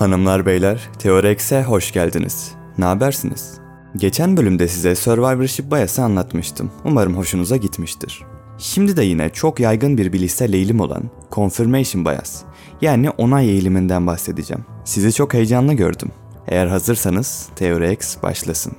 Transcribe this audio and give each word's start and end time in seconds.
Hanımlar 0.00 0.46
beyler, 0.46 0.88
Teorex'e 0.98 1.62
hoş 1.62 1.92
geldiniz. 1.92 2.52
Ne 2.78 2.84
habersiniz? 2.84 3.58
Geçen 3.96 4.36
bölümde 4.36 4.68
size 4.68 4.94
Survivorship 4.94 5.70
Bias'ı 5.70 6.02
anlatmıştım. 6.02 6.70
Umarım 6.84 7.16
hoşunuza 7.16 7.56
gitmiştir. 7.56 8.22
Şimdi 8.58 8.96
de 8.96 9.04
yine 9.04 9.30
çok 9.30 9.60
yaygın 9.60 9.98
bir 9.98 10.12
bilişsel 10.12 10.52
eğilim 10.52 10.80
olan 10.80 11.02
Confirmation 11.32 12.04
Bias, 12.04 12.42
yani 12.80 13.10
onay 13.10 13.48
eğiliminden 13.48 14.06
bahsedeceğim. 14.06 14.64
Sizi 14.84 15.12
çok 15.12 15.34
heyecanlı 15.34 15.74
gördüm. 15.74 16.08
Eğer 16.48 16.66
hazırsanız 16.66 17.48
Teorex 17.56 18.22
başlasın. 18.22 18.72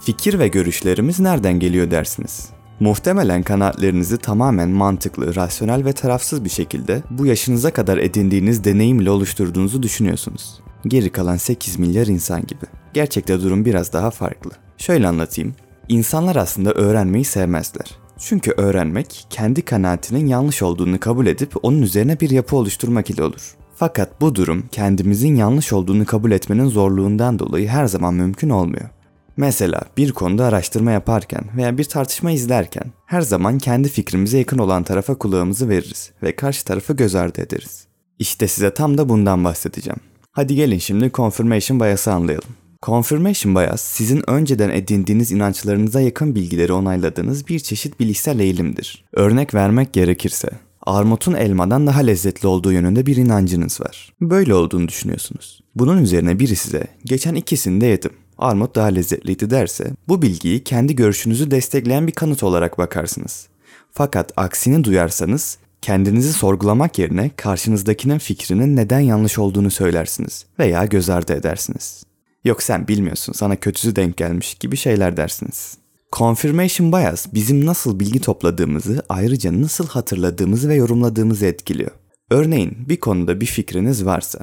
Fikir 0.00 0.38
ve 0.38 0.48
görüşlerimiz 0.48 1.20
nereden 1.20 1.60
geliyor 1.60 1.90
dersiniz? 1.90 2.59
Muhtemelen 2.80 3.42
kanaatlerinizi 3.42 4.18
tamamen 4.18 4.68
mantıklı, 4.68 5.34
rasyonel 5.34 5.84
ve 5.84 5.92
tarafsız 5.92 6.44
bir 6.44 6.50
şekilde 6.50 7.02
bu 7.10 7.26
yaşınıza 7.26 7.72
kadar 7.72 7.98
edindiğiniz 7.98 8.64
deneyimle 8.64 9.10
oluşturduğunuzu 9.10 9.82
düşünüyorsunuz. 9.82 10.60
Geri 10.86 11.10
kalan 11.10 11.36
8 11.36 11.78
milyar 11.78 12.06
insan 12.06 12.46
gibi. 12.46 12.64
Gerçekte 12.94 13.40
durum 13.40 13.64
biraz 13.64 13.92
daha 13.92 14.10
farklı. 14.10 14.50
Şöyle 14.78 15.08
anlatayım. 15.08 15.54
İnsanlar 15.88 16.36
aslında 16.36 16.72
öğrenmeyi 16.72 17.24
sevmezler. 17.24 17.86
Çünkü 18.18 18.50
öğrenmek 18.50 19.26
kendi 19.30 19.62
kanaatinin 19.62 20.26
yanlış 20.26 20.62
olduğunu 20.62 21.00
kabul 21.00 21.26
edip 21.26 21.52
onun 21.62 21.82
üzerine 21.82 22.20
bir 22.20 22.30
yapı 22.30 22.56
oluşturmak 22.56 23.10
ile 23.10 23.22
olur. 23.22 23.54
Fakat 23.74 24.20
bu 24.20 24.34
durum 24.34 24.64
kendimizin 24.72 25.34
yanlış 25.34 25.72
olduğunu 25.72 26.06
kabul 26.06 26.30
etmenin 26.30 26.68
zorluğundan 26.68 27.38
dolayı 27.38 27.68
her 27.68 27.86
zaman 27.86 28.14
mümkün 28.14 28.50
olmuyor. 28.50 28.88
Mesela 29.36 29.82
bir 29.96 30.12
konuda 30.12 30.44
araştırma 30.44 30.90
yaparken 30.90 31.44
veya 31.56 31.78
bir 31.78 31.84
tartışma 31.84 32.30
izlerken 32.30 32.84
her 33.06 33.20
zaman 33.20 33.58
kendi 33.58 33.88
fikrimize 33.88 34.38
yakın 34.38 34.58
olan 34.58 34.82
tarafa 34.82 35.14
kulağımızı 35.14 35.68
veririz 35.68 36.10
ve 36.22 36.36
karşı 36.36 36.64
tarafı 36.64 36.92
göz 36.92 37.14
ardı 37.14 37.40
ederiz. 37.40 37.86
İşte 38.18 38.48
size 38.48 38.74
tam 38.74 38.98
da 38.98 39.08
bundan 39.08 39.44
bahsedeceğim. 39.44 40.00
Hadi 40.32 40.54
gelin 40.54 40.78
şimdi 40.78 41.10
confirmation 41.14 41.80
bias'ı 41.80 42.12
anlayalım. 42.12 42.50
Confirmation 42.82 43.54
bias 43.54 43.82
sizin 43.82 44.30
önceden 44.30 44.70
edindiğiniz 44.70 45.32
inançlarınıza 45.32 46.00
yakın 46.00 46.34
bilgileri 46.34 46.72
onayladığınız 46.72 47.48
bir 47.48 47.58
çeşit 47.58 48.00
bilişsel 48.00 48.38
eğilimdir. 48.38 49.04
Örnek 49.12 49.54
vermek 49.54 49.92
gerekirse 49.92 50.48
armutun 50.82 51.34
elmadan 51.34 51.86
daha 51.86 52.00
lezzetli 52.00 52.46
olduğu 52.46 52.72
yönünde 52.72 53.06
bir 53.06 53.16
inancınız 53.16 53.80
var. 53.80 54.12
Böyle 54.20 54.54
olduğunu 54.54 54.88
düşünüyorsunuz. 54.88 55.60
Bunun 55.74 56.02
üzerine 56.02 56.38
biri 56.38 56.56
size 56.56 56.86
geçen 57.04 57.34
ikisini 57.34 57.84
yedim 57.84 58.12
armut 58.40 58.74
daha 58.74 58.86
lezzetliydi 58.86 59.50
derse 59.50 59.90
bu 60.08 60.22
bilgiyi 60.22 60.64
kendi 60.64 60.96
görüşünüzü 60.96 61.50
destekleyen 61.50 62.06
bir 62.06 62.12
kanıt 62.12 62.42
olarak 62.42 62.78
bakarsınız. 62.78 63.48
Fakat 63.92 64.32
aksini 64.36 64.84
duyarsanız 64.84 65.58
kendinizi 65.82 66.32
sorgulamak 66.32 66.98
yerine 66.98 67.30
karşınızdakinin 67.36 68.18
fikrinin 68.18 68.76
neden 68.76 69.00
yanlış 69.00 69.38
olduğunu 69.38 69.70
söylersiniz 69.70 70.46
veya 70.58 70.84
göz 70.84 71.10
ardı 71.10 71.32
edersiniz. 71.32 72.04
Yok 72.44 72.62
sen 72.62 72.88
bilmiyorsun 72.88 73.32
sana 73.32 73.56
kötüsü 73.56 73.96
denk 73.96 74.16
gelmiş 74.16 74.54
gibi 74.54 74.76
şeyler 74.76 75.16
dersiniz. 75.16 75.78
Confirmation 76.12 76.92
bias 76.92 77.26
bizim 77.34 77.66
nasıl 77.66 78.00
bilgi 78.00 78.20
topladığımızı 78.20 79.02
ayrıca 79.08 79.62
nasıl 79.62 79.88
hatırladığımızı 79.88 80.68
ve 80.68 80.74
yorumladığımızı 80.74 81.46
etkiliyor. 81.46 81.90
Örneğin 82.30 82.76
bir 82.88 82.96
konuda 82.96 83.40
bir 83.40 83.46
fikriniz 83.46 84.04
varsa 84.04 84.40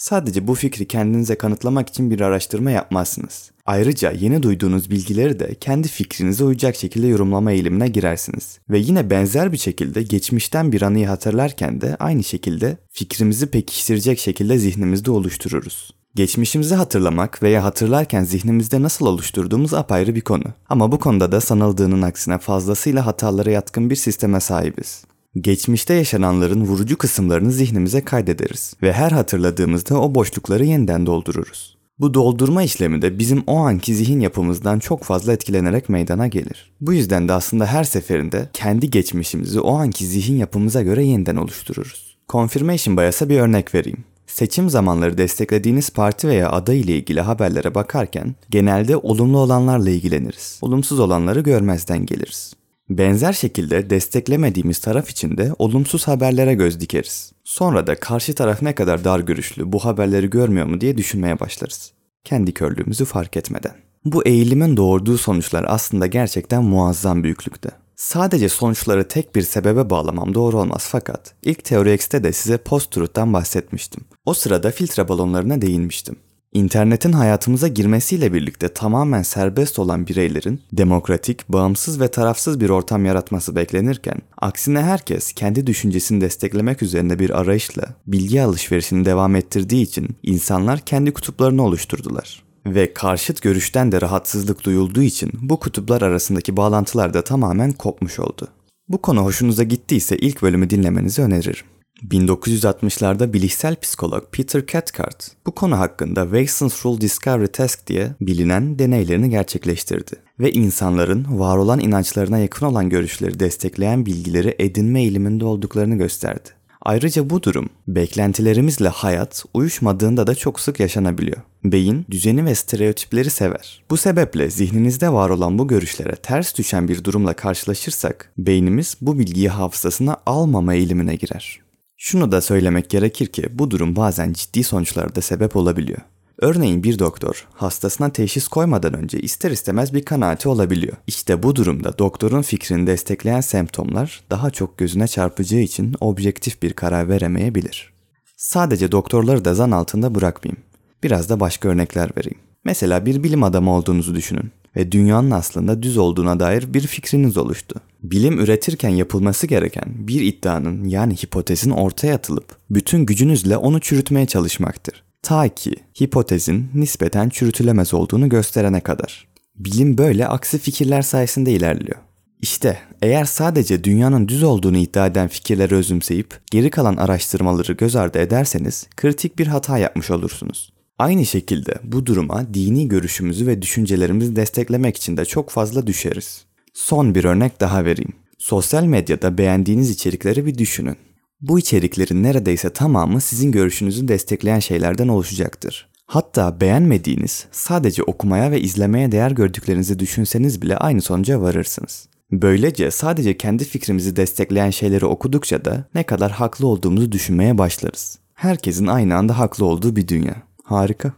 Sadece 0.00 0.46
bu 0.46 0.54
fikri 0.54 0.88
kendinize 0.88 1.34
kanıtlamak 1.34 1.88
için 1.88 2.10
bir 2.10 2.20
araştırma 2.20 2.70
yapmazsınız. 2.70 3.50
Ayrıca 3.66 4.10
yeni 4.12 4.42
duyduğunuz 4.42 4.90
bilgileri 4.90 5.40
de 5.40 5.54
kendi 5.54 5.88
fikrinize 5.88 6.44
uyacak 6.44 6.76
şekilde 6.76 7.06
yorumlama 7.06 7.52
eğilimine 7.52 7.88
girersiniz. 7.88 8.58
Ve 8.70 8.78
yine 8.78 9.10
benzer 9.10 9.52
bir 9.52 9.56
şekilde 9.56 10.02
geçmişten 10.02 10.72
bir 10.72 10.82
anıyı 10.82 11.06
hatırlarken 11.06 11.80
de 11.80 11.96
aynı 11.96 12.24
şekilde 12.24 12.76
fikrimizi 12.90 13.46
pekiştirecek 13.46 14.18
şekilde 14.18 14.58
zihnimizde 14.58 15.10
oluştururuz. 15.10 15.94
Geçmişimizi 16.14 16.74
hatırlamak 16.74 17.42
veya 17.42 17.64
hatırlarken 17.64 18.24
zihnimizde 18.24 18.82
nasıl 18.82 19.06
oluşturduğumuz 19.06 19.74
apayrı 19.74 20.14
bir 20.14 20.20
konu. 20.20 20.44
Ama 20.68 20.92
bu 20.92 20.98
konuda 20.98 21.32
da 21.32 21.40
sanıldığının 21.40 22.02
aksine 22.02 22.38
fazlasıyla 22.38 23.06
hatalara 23.06 23.50
yatkın 23.50 23.90
bir 23.90 23.96
sisteme 23.96 24.40
sahibiz. 24.40 25.04
Geçmişte 25.36 25.94
yaşananların 25.94 26.60
vurucu 26.60 26.98
kısımlarını 26.98 27.52
zihnimize 27.52 28.00
kaydederiz 28.00 28.74
ve 28.82 28.92
her 28.92 29.10
hatırladığımızda 29.10 30.00
o 30.00 30.14
boşlukları 30.14 30.64
yeniden 30.64 31.06
doldururuz. 31.06 31.76
Bu 31.98 32.14
doldurma 32.14 32.62
işlemi 32.62 33.02
de 33.02 33.18
bizim 33.18 33.42
o 33.46 33.56
anki 33.56 33.94
zihin 33.94 34.20
yapımızdan 34.20 34.78
çok 34.78 35.04
fazla 35.04 35.32
etkilenerek 35.32 35.88
meydana 35.88 36.26
gelir. 36.26 36.72
Bu 36.80 36.92
yüzden 36.92 37.28
de 37.28 37.32
aslında 37.32 37.66
her 37.66 37.84
seferinde 37.84 38.48
kendi 38.52 38.90
geçmişimizi 38.90 39.60
o 39.60 39.74
anki 39.76 40.06
zihin 40.06 40.36
yapımıza 40.36 40.82
göre 40.82 41.04
yeniden 41.04 41.36
oluştururuz. 41.36 42.16
Confirmation 42.28 42.96
bias'a 42.96 43.28
bir 43.28 43.40
örnek 43.40 43.74
vereyim. 43.74 44.04
Seçim 44.26 44.70
zamanları 44.70 45.18
desteklediğiniz 45.18 45.90
parti 45.90 46.28
veya 46.28 46.50
aday 46.50 46.80
ile 46.80 46.96
ilgili 46.96 47.20
haberlere 47.20 47.74
bakarken 47.74 48.34
genelde 48.50 48.96
olumlu 48.96 49.38
olanlarla 49.38 49.90
ilgileniriz. 49.90 50.58
Olumsuz 50.62 51.00
olanları 51.00 51.40
görmezden 51.40 52.06
geliriz. 52.06 52.54
Benzer 52.90 53.32
şekilde 53.32 53.90
desteklemediğimiz 53.90 54.78
taraf 54.78 55.10
için 55.10 55.36
de 55.36 55.52
olumsuz 55.58 56.08
haberlere 56.08 56.54
göz 56.54 56.80
dikeriz. 56.80 57.32
Sonra 57.44 57.86
da 57.86 57.94
karşı 57.94 58.34
taraf 58.34 58.62
ne 58.62 58.74
kadar 58.74 59.04
dar 59.04 59.20
görüşlü 59.20 59.72
bu 59.72 59.84
haberleri 59.84 60.30
görmüyor 60.30 60.66
mu 60.66 60.80
diye 60.80 60.96
düşünmeye 60.96 61.40
başlarız. 61.40 61.92
Kendi 62.24 62.52
körlüğümüzü 62.52 63.04
fark 63.04 63.36
etmeden. 63.36 63.72
Bu 64.04 64.26
eğilimin 64.26 64.76
doğurduğu 64.76 65.18
sonuçlar 65.18 65.64
aslında 65.68 66.06
gerçekten 66.06 66.64
muazzam 66.64 67.24
büyüklükte. 67.24 67.70
Sadece 67.96 68.48
sonuçları 68.48 69.08
tek 69.08 69.34
bir 69.34 69.42
sebebe 69.42 69.90
bağlamam 69.90 70.34
doğru 70.34 70.58
olmaz 70.58 70.88
fakat 70.90 71.34
ilk 71.42 71.64
Teori 71.64 71.94
X'te 71.94 72.24
de 72.24 72.32
size 72.32 72.58
post-truth'tan 72.58 73.32
bahsetmiştim. 73.32 74.04
O 74.24 74.34
sırada 74.34 74.70
filtre 74.70 75.08
balonlarına 75.08 75.62
değinmiştim. 75.62 76.16
İnternetin 76.52 77.12
hayatımıza 77.12 77.68
girmesiyle 77.68 78.32
birlikte 78.32 78.68
tamamen 78.68 79.22
serbest 79.22 79.78
olan 79.78 80.06
bireylerin 80.06 80.60
demokratik, 80.72 81.48
bağımsız 81.48 82.00
ve 82.00 82.08
tarafsız 82.08 82.60
bir 82.60 82.70
ortam 82.70 83.04
yaratması 83.04 83.56
beklenirken, 83.56 84.16
aksine 84.38 84.82
herkes 84.82 85.32
kendi 85.32 85.66
düşüncesini 85.66 86.20
desteklemek 86.20 86.82
üzerine 86.82 87.18
bir 87.18 87.40
arayışla 87.40 87.94
bilgi 88.06 88.42
alışverişini 88.42 89.04
devam 89.04 89.36
ettirdiği 89.36 89.82
için 89.82 90.08
insanlar 90.22 90.80
kendi 90.80 91.12
kutuplarını 91.12 91.62
oluşturdular. 91.62 92.42
Ve 92.66 92.94
karşıt 92.94 93.42
görüşten 93.42 93.92
de 93.92 94.00
rahatsızlık 94.00 94.64
duyulduğu 94.64 95.02
için 95.02 95.30
bu 95.40 95.60
kutuplar 95.60 96.02
arasındaki 96.02 96.56
bağlantılar 96.56 97.14
da 97.14 97.24
tamamen 97.24 97.72
kopmuş 97.72 98.18
oldu. 98.18 98.48
Bu 98.88 99.02
konu 99.02 99.24
hoşunuza 99.24 99.62
gittiyse 99.62 100.16
ilk 100.16 100.42
bölümü 100.42 100.70
dinlemenizi 100.70 101.22
öneririm. 101.22 101.66
1960'larda 102.08 103.32
bilişsel 103.32 103.76
psikolog 103.76 104.24
Peter 104.32 104.66
Cathcart 104.66 105.30
bu 105.46 105.54
konu 105.54 105.78
hakkında 105.78 106.22
Watson's 106.22 106.86
Rule 106.86 107.00
Discovery 107.00 107.46
Task 107.46 107.86
diye 107.86 108.14
bilinen 108.20 108.78
deneylerini 108.78 109.30
gerçekleştirdi 109.30 110.12
ve 110.40 110.52
insanların 110.52 111.26
var 111.38 111.56
olan 111.56 111.80
inançlarına 111.80 112.38
yakın 112.38 112.66
olan 112.66 112.88
görüşleri 112.88 113.40
destekleyen 113.40 114.06
bilgileri 114.06 114.56
edinme 114.58 115.00
eğiliminde 115.00 115.44
olduklarını 115.44 115.96
gösterdi. 115.96 116.48
Ayrıca 116.82 117.30
bu 117.30 117.42
durum 117.42 117.68
beklentilerimizle 117.88 118.88
hayat 118.88 119.44
uyuşmadığında 119.54 120.26
da 120.26 120.34
çok 120.34 120.60
sık 120.60 120.80
yaşanabiliyor. 120.80 121.36
Beyin 121.64 122.06
düzeni 122.10 122.44
ve 122.44 122.54
stereotipleri 122.54 123.30
sever. 123.30 123.82
Bu 123.90 123.96
sebeple 123.96 124.50
zihninizde 124.50 125.12
var 125.12 125.30
olan 125.30 125.58
bu 125.58 125.68
görüşlere 125.68 126.16
ters 126.16 126.58
düşen 126.58 126.88
bir 126.88 127.04
durumla 127.04 127.32
karşılaşırsak 127.32 128.32
beynimiz 128.38 128.96
bu 129.00 129.18
bilgiyi 129.18 129.48
hafızasına 129.48 130.16
almama 130.26 130.74
eğilimine 130.74 131.14
girer. 131.14 131.60
Şunu 132.02 132.32
da 132.32 132.40
söylemek 132.40 132.90
gerekir 132.90 133.26
ki 133.26 133.48
bu 133.50 133.70
durum 133.70 133.96
bazen 133.96 134.32
ciddi 134.32 134.64
sonuçlara 134.64 135.14
da 135.14 135.20
sebep 135.20 135.56
olabiliyor. 135.56 135.98
Örneğin 136.38 136.82
bir 136.82 136.98
doktor 136.98 137.48
hastasına 137.54 138.12
teşhis 138.12 138.48
koymadan 138.48 138.94
önce 138.94 139.20
ister 139.20 139.50
istemez 139.50 139.94
bir 139.94 140.04
kanaati 140.04 140.48
olabiliyor. 140.48 140.96
İşte 141.06 141.42
bu 141.42 141.56
durumda 141.56 141.98
doktorun 141.98 142.42
fikrini 142.42 142.86
destekleyen 142.86 143.40
semptomlar 143.40 144.24
daha 144.30 144.50
çok 144.50 144.78
gözüne 144.78 145.08
çarpacağı 145.08 145.60
için 145.60 145.94
objektif 146.00 146.62
bir 146.62 146.72
karar 146.72 147.08
veremeyebilir. 147.08 147.92
Sadece 148.36 148.92
doktorları 148.92 149.44
da 149.44 149.54
zan 149.54 149.70
altında 149.70 150.14
bırakmayayım. 150.14 150.62
Biraz 151.02 151.28
da 151.28 151.40
başka 151.40 151.68
örnekler 151.68 152.10
vereyim. 152.16 152.49
Mesela 152.64 153.06
bir 153.06 153.22
bilim 153.22 153.42
adamı 153.42 153.74
olduğunuzu 153.74 154.14
düşünün 154.14 154.50
ve 154.76 154.92
dünyanın 154.92 155.30
aslında 155.30 155.82
düz 155.82 155.96
olduğuna 155.96 156.40
dair 156.40 156.74
bir 156.74 156.80
fikriniz 156.80 157.36
oluştu. 157.36 157.80
Bilim 158.02 158.38
üretirken 158.38 158.88
yapılması 158.88 159.46
gereken 159.46 159.84
bir 159.88 160.20
iddianın 160.20 160.84
yani 160.84 161.16
hipotezin 161.16 161.70
ortaya 161.70 162.14
atılıp 162.14 162.56
bütün 162.70 163.06
gücünüzle 163.06 163.56
onu 163.56 163.80
çürütmeye 163.80 164.26
çalışmaktır. 164.26 165.02
Ta 165.22 165.48
ki 165.48 165.74
hipotezin 166.02 166.70
nispeten 166.74 167.28
çürütülemez 167.28 167.94
olduğunu 167.94 168.28
gösterene 168.28 168.80
kadar. 168.80 169.28
Bilim 169.56 169.98
böyle 169.98 170.26
aksi 170.26 170.58
fikirler 170.58 171.02
sayesinde 171.02 171.52
ilerliyor. 171.52 171.98
İşte 172.42 172.78
eğer 173.02 173.24
sadece 173.24 173.84
dünyanın 173.84 174.28
düz 174.28 174.42
olduğunu 174.42 174.76
iddia 174.76 175.06
eden 175.06 175.28
fikirleri 175.28 175.74
özümseyip 175.74 176.38
geri 176.50 176.70
kalan 176.70 176.96
araştırmaları 176.96 177.72
göz 177.72 177.96
ardı 177.96 178.18
ederseniz 178.18 178.86
kritik 178.96 179.38
bir 179.38 179.46
hata 179.46 179.78
yapmış 179.78 180.10
olursunuz. 180.10 180.72
Aynı 181.00 181.26
şekilde 181.26 181.74
bu 181.84 182.06
duruma 182.06 182.54
dini 182.54 182.88
görüşümüzü 182.88 183.46
ve 183.46 183.62
düşüncelerimizi 183.62 184.36
desteklemek 184.36 184.96
için 184.96 185.16
de 185.16 185.24
çok 185.24 185.50
fazla 185.50 185.86
düşeriz. 185.86 186.44
Son 186.74 187.14
bir 187.14 187.24
örnek 187.24 187.60
daha 187.60 187.84
vereyim. 187.84 188.12
Sosyal 188.38 188.84
medyada 188.84 189.38
beğendiğiniz 189.38 189.90
içerikleri 189.90 190.46
bir 190.46 190.58
düşünün. 190.58 190.96
Bu 191.40 191.58
içeriklerin 191.58 192.22
neredeyse 192.22 192.72
tamamı 192.72 193.20
sizin 193.20 193.52
görüşünüzü 193.52 194.08
destekleyen 194.08 194.58
şeylerden 194.58 195.08
oluşacaktır. 195.08 195.88
Hatta 196.06 196.60
beğenmediğiniz, 196.60 197.46
sadece 197.52 198.02
okumaya 198.02 198.50
ve 198.50 198.60
izlemeye 198.60 199.12
değer 199.12 199.30
gördüklerinizi 199.30 199.98
düşünseniz 199.98 200.62
bile 200.62 200.76
aynı 200.76 201.02
sonuca 201.02 201.40
varırsınız. 201.40 202.08
Böylece 202.32 202.90
sadece 202.90 203.36
kendi 203.36 203.64
fikrimizi 203.64 204.16
destekleyen 204.16 204.70
şeyleri 204.70 205.06
okudukça 205.06 205.64
da 205.64 205.84
ne 205.94 206.02
kadar 206.02 206.32
haklı 206.32 206.66
olduğumuzu 206.66 207.12
düşünmeye 207.12 207.58
başlarız. 207.58 208.18
Herkesin 208.34 208.86
aynı 208.86 209.16
anda 209.16 209.38
haklı 209.38 209.64
olduğu 209.64 209.96
bir 209.96 210.08
dünya. 210.08 210.49
Harika. 210.70 211.12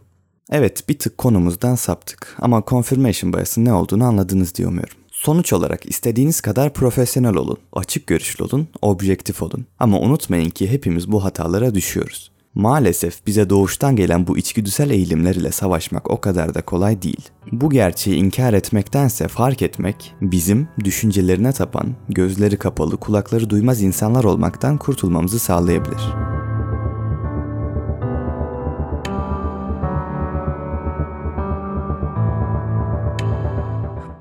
Evet 0.51 0.89
bir 0.89 0.99
tık 0.99 1.17
konumuzdan 1.17 1.75
saptık 1.75 2.37
ama 2.39 2.63
confirmation 2.67 3.33
bias'ın 3.33 3.65
ne 3.65 3.73
olduğunu 3.73 4.03
anladınız 4.03 4.55
diye 4.55 4.67
umuyorum. 4.67 4.97
Sonuç 5.11 5.53
olarak 5.53 5.85
istediğiniz 5.85 6.41
kadar 6.41 6.73
profesyonel 6.73 7.35
olun, 7.35 7.57
açık 7.73 8.07
görüşlü 8.07 8.43
olun, 8.43 8.67
objektif 8.81 9.41
olun. 9.41 9.65
Ama 9.79 9.99
unutmayın 9.99 10.49
ki 10.49 10.71
hepimiz 10.71 11.11
bu 11.11 11.23
hatalara 11.23 11.75
düşüyoruz. 11.75 12.31
Maalesef 12.55 13.27
bize 13.27 13.49
doğuştan 13.49 13.95
gelen 13.95 14.27
bu 14.27 14.37
içgüdüsel 14.37 14.89
eğilimler 14.89 15.35
ile 15.35 15.51
savaşmak 15.51 16.11
o 16.11 16.21
kadar 16.21 16.53
da 16.53 16.61
kolay 16.61 17.01
değil. 17.01 17.29
Bu 17.51 17.69
gerçeği 17.69 18.17
inkar 18.17 18.53
etmektense 18.53 19.27
fark 19.27 19.61
etmek, 19.61 20.13
bizim 20.21 20.67
düşüncelerine 20.83 21.51
tapan, 21.51 21.95
gözleri 22.09 22.57
kapalı, 22.57 22.97
kulakları 22.97 23.49
duymaz 23.49 23.81
insanlar 23.81 24.23
olmaktan 24.23 24.77
kurtulmamızı 24.77 25.39
sağlayabilir. 25.39 26.32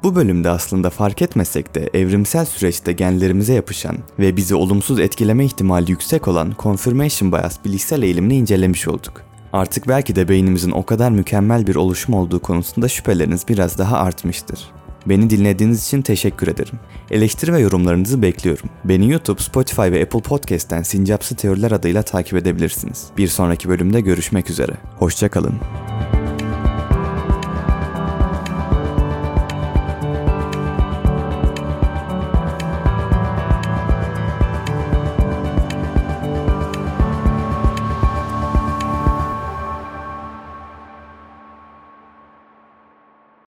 Bu 0.03 0.15
bölümde 0.15 0.49
aslında 0.49 0.91
fark 0.91 1.23
etmesek 1.23 1.75
de 1.75 1.91
evrimsel 1.95 2.45
süreçte 2.45 2.93
genlerimize 2.93 3.55
yapışan 3.55 3.97
ve 4.19 4.37
bizi 4.37 4.55
olumsuz 4.55 5.01
etkileme 5.01 5.45
ihtimali 5.45 5.91
yüksek 5.91 6.29
olan 6.29 6.55
confirmation 6.59 7.33
bias 7.33 7.65
bilişsel 7.65 8.03
eğilimini 8.03 8.37
incelemiş 8.37 8.89
olduk. 8.89 9.23
Artık 9.53 9.89
belki 9.89 10.17
de 10.17 10.29
beynimizin 10.29 10.71
o 10.71 10.87
kadar 10.87 11.11
mükemmel 11.11 11.67
bir 11.67 11.75
oluşum 11.75 12.15
olduğu 12.15 12.41
konusunda 12.41 12.89
şüpheleriniz 12.89 13.49
biraz 13.49 13.79
daha 13.79 13.99
artmıştır. 13.99 14.71
Beni 15.07 15.31
dinlediğiniz 15.31 15.87
için 15.87 16.03
teşekkür 16.03 16.49
ederim. 16.49 16.79
Eleştiri 17.11 17.53
ve 17.53 17.61
yorumlarınızı 17.61 18.23
bekliyorum. 18.23 18.71
Beni 18.85 19.11
YouTube, 19.11 19.43
Spotify 19.43 19.83
ve 19.83 20.03
Apple 20.03 20.21
Podcast'ten 20.21 20.83
Sincapsı 20.83 21.37
Teoriler 21.37 21.71
adıyla 21.71 22.03
takip 22.03 22.35
edebilirsiniz. 22.35 23.07
Bir 23.17 23.29
sonraki 23.29 23.69
bölümde 23.69 24.01
görüşmek 24.01 24.51
üzere. 24.51 24.73
Hoşçakalın. 24.99 25.55